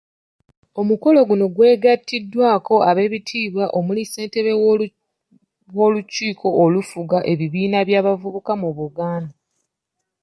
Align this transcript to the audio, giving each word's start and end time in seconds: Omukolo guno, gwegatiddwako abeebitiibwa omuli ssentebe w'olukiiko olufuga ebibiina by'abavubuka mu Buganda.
Omukolo 0.81 1.19
guno, 1.29 1.45
gwegatiddwako 1.55 2.75
abeebitiibwa 2.89 3.65
omuli 3.77 4.03
ssentebe 4.05 4.53
w'olukiiko 5.75 6.47
olufuga 6.63 7.17
ebibiina 7.31 7.79
by'abavubuka 7.87 8.51
mu 8.61 8.69
Buganda. 8.77 9.33